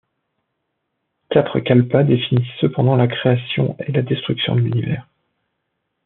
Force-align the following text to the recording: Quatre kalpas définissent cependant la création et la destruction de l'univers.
Quatre 1.29 1.59
kalpas 1.59 2.01
définissent 2.01 2.51
cependant 2.59 2.95
la 2.95 3.05
création 3.07 3.77
et 3.77 3.91
la 3.91 4.01
destruction 4.01 4.55
de 4.55 4.61
l'univers. 4.61 5.07